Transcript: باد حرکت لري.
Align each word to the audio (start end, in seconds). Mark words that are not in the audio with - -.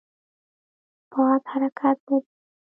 باد 1.11 1.41
حرکت 1.51 1.97
لري. 2.07 2.27